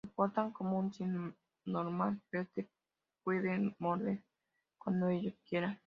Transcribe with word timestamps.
Se 0.03 0.07
portan 0.15 0.49
como 0.51 0.79
un 0.79 0.91
Sim 0.91 1.31
normal 1.63 2.19
pero 2.31 2.47
te 2.55 2.67
pueden 3.23 3.75
morder 3.77 4.23
cuando 4.79 5.09
ellos 5.09 5.35
quieran. 5.47 5.77